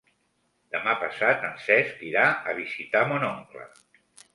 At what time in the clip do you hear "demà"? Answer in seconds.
0.75-0.95